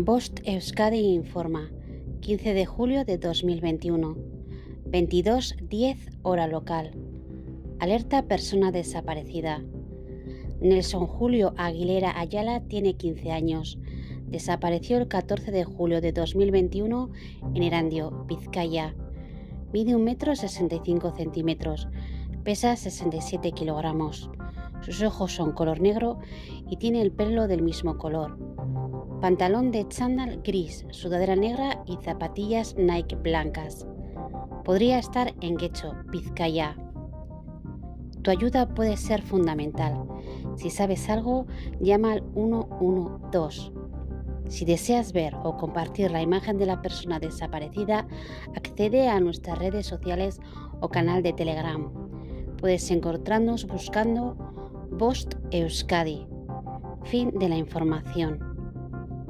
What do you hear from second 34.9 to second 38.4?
estar en Guecho, Vizcaya. Tu